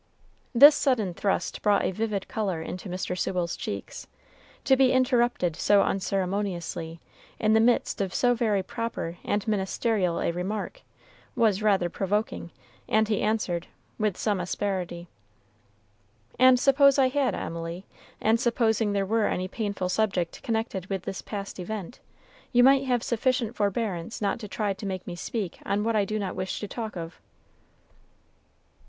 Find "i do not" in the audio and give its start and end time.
25.95-26.35